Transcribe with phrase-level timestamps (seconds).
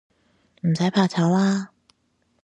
[0.63, 1.69] 唔使怕醜啦